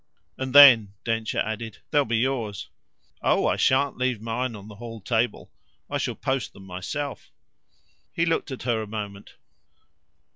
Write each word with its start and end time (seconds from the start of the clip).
And 0.35 0.55
then," 0.55 0.95
Densher 1.05 1.41
added, 1.41 1.77
"there'll 1.91 2.05
be 2.05 2.17
yours." 2.17 2.69
"Oh 3.21 3.45
I 3.45 3.55
shan't 3.55 3.97
leave 3.99 4.19
mine 4.19 4.55
on 4.55 4.67
the 4.67 4.77
hall 4.77 4.99
table. 4.99 5.51
I 5.91 5.99
shall 5.99 6.15
post 6.15 6.53
them 6.53 6.63
myself." 6.65 7.29
He 8.11 8.25
looked 8.25 8.49
at 8.49 8.63
her 8.63 8.81
a 8.81 8.87
moment. 8.87 9.35